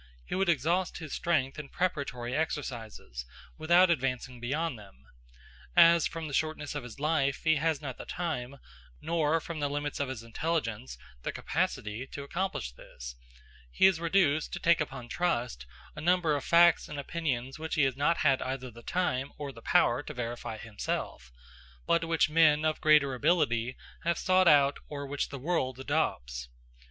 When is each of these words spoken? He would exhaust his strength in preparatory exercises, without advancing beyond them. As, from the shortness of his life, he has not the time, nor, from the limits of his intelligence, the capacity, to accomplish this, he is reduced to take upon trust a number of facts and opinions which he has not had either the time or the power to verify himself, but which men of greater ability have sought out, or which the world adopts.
He 0.25 0.33
would 0.33 0.49
exhaust 0.49 0.97
his 0.97 1.13
strength 1.13 1.59
in 1.59 1.69
preparatory 1.69 2.35
exercises, 2.35 3.23
without 3.59 3.91
advancing 3.91 4.39
beyond 4.39 4.79
them. 4.79 5.05
As, 5.75 6.07
from 6.07 6.27
the 6.27 6.33
shortness 6.33 6.73
of 6.73 6.81
his 6.81 6.99
life, 6.99 7.41
he 7.43 7.57
has 7.57 7.81
not 7.83 7.99
the 7.99 8.05
time, 8.05 8.57
nor, 8.99 9.39
from 9.39 9.59
the 9.59 9.69
limits 9.69 9.99
of 9.99 10.09
his 10.09 10.23
intelligence, 10.23 10.97
the 11.21 11.31
capacity, 11.31 12.07
to 12.07 12.23
accomplish 12.23 12.71
this, 12.71 13.13
he 13.71 13.85
is 13.85 13.99
reduced 13.99 14.51
to 14.53 14.59
take 14.59 14.81
upon 14.81 15.07
trust 15.07 15.67
a 15.95 16.01
number 16.01 16.35
of 16.35 16.43
facts 16.43 16.89
and 16.89 16.99
opinions 16.99 17.59
which 17.59 17.75
he 17.75 17.83
has 17.83 17.95
not 17.95 18.17
had 18.25 18.41
either 18.41 18.71
the 18.71 18.81
time 18.81 19.31
or 19.37 19.51
the 19.51 19.61
power 19.61 20.01
to 20.01 20.15
verify 20.15 20.57
himself, 20.57 21.31
but 21.85 22.05
which 22.05 22.27
men 22.27 22.65
of 22.65 22.81
greater 22.81 23.13
ability 23.13 23.77
have 24.03 24.17
sought 24.17 24.47
out, 24.47 24.79
or 24.89 25.05
which 25.05 25.29
the 25.29 25.37
world 25.37 25.77
adopts. 25.79 26.49